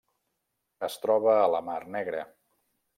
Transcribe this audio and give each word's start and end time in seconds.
Es 0.89 0.97
troba 1.05 1.37
a 1.43 1.47
la 1.57 1.63
Mar 1.71 1.79
Negra. 1.99 2.29